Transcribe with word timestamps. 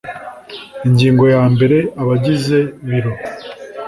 ingingo 0.85 1.23
yambere 1.35 1.77
abagize 2.01 2.59
biro 2.87 3.11